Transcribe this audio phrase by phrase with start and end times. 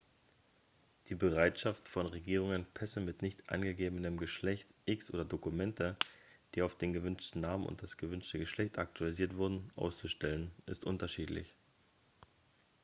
[1.09, 5.95] die bereitschaft von regierungen pässe mit nicht angegebenem geschlecht x oder dokumente
[6.55, 11.55] die auf den gewünschten namen und das gewünschte geschlecht aktualisiert wurden auszustellen ist unterschiedlich